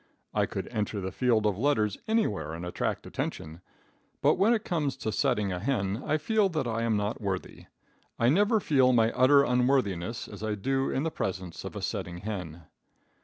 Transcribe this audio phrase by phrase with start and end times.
[0.33, 3.61] I could enter the field of letters anywhere and attract attention,
[4.23, 7.65] but when it comes to setting a hen I feel that I am not worthy.
[8.17, 12.17] I never feel my utter unworthiness as I do in the presence of a setting
[12.17, 12.63] hen.